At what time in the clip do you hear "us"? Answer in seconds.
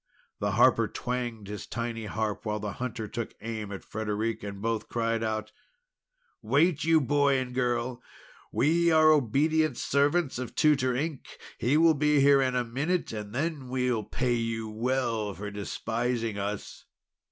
16.35-16.85